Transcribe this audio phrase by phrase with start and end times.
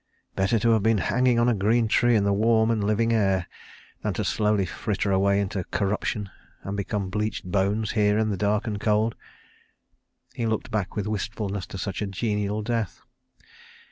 [0.35, 3.45] "Better to have been hanging on a green tree in the warm and living air
[4.01, 6.31] than to slowly fritter away into corruption,
[6.63, 9.13] and become bleached bones here in the dark and cold."
[10.33, 13.03] He looked back with wistfulness to such a genial death.